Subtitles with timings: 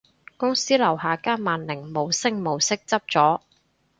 [0.35, 3.41] 公司樓下間萬寧無聲無息執咗